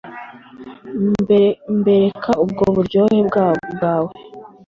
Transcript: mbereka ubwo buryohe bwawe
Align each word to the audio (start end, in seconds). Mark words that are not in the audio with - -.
mbereka 1.81 2.31
ubwo 2.43 2.63
buryohe 2.75 3.19
bwawe 3.27 4.11